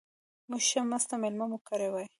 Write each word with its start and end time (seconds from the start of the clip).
موږ 0.49 0.61
ښه 0.69 0.81
مسته 0.91 1.15
مېله 1.21 1.45
مو 1.49 1.57
کړې 1.67 1.87
وای. 1.91 2.07